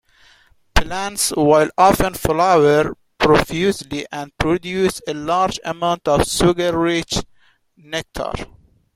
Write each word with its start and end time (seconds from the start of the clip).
Plants 0.73 1.29
will 1.37 1.69
often 1.77 2.15
flower 2.15 2.97
profusely 3.19 4.07
and 4.11 4.35
produce 4.39 4.99
a 5.07 5.13
large 5.13 5.59
amount 5.63 6.07
of 6.07 6.27
sugar-rich 6.27 7.17
nectar. 7.77 8.33